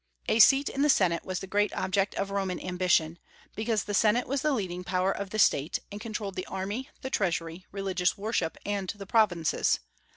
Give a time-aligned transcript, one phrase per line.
[0.27, 3.19] A seat in the Senate was the great object of Roman ambition;
[3.55, 7.11] because the Senate was the leading power of the State, and controlled the army, the
[7.11, 9.79] treasury, religious worship, and the provinces.